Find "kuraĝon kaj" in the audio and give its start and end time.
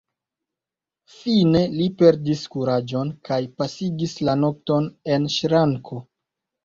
2.55-3.39